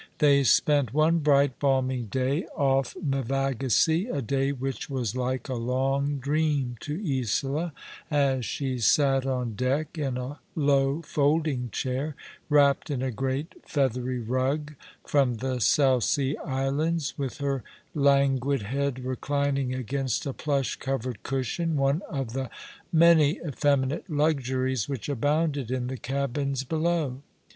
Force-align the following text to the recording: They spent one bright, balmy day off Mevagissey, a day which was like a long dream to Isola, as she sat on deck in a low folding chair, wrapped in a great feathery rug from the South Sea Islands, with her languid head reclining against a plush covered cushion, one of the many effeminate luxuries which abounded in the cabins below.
They 0.17 0.43
spent 0.43 0.95
one 0.95 1.19
bright, 1.19 1.59
balmy 1.59 2.01
day 2.01 2.45
off 2.55 2.97
Mevagissey, 3.05 4.07
a 4.07 4.19
day 4.19 4.51
which 4.51 4.89
was 4.89 5.15
like 5.15 5.47
a 5.47 5.53
long 5.53 6.17
dream 6.17 6.77
to 6.79 6.99
Isola, 7.05 7.71
as 8.09 8.43
she 8.43 8.79
sat 8.79 9.27
on 9.27 9.53
deck 9.53 9.99
in 9.99 10.17
a 10.17 10.39
low 10.55 11.03
folding 11.03 11.69
chair, 11.69 12.15
wrapped 12.49 12.89
in 12.89 13.03
a 13.03 13.11
great 13.11 13.53
feathery 13.63 14.17
rug 14.17 14.73
from 15.05 15.35
the 15.35 15.59
South 15.61 16.03
Sea 16.03 16.35
Islands, 16.37 17.15
with 17.15 17.37
her 17.37 17.63
languid 17.93 18.63
head 18.63 19.05
reclining 19.05 19.75
against 19.75 20.25
a 20.25 20.33
plush 20.33 20.77
covered 20.77 21.21
cushion, 21.21 21.77
one 21.77 22.01
of 22.09 22.33
the 22.33 22.49
many 22.91 23.39
effeminate 23.47 24.09
luxuries 24.09 24.89
which 24.89 25.07
abounded 25.07 25.69
in 25.69 25.85
the 25.85 25.97
cabins 25.97 26.63
below. 26.63 27.21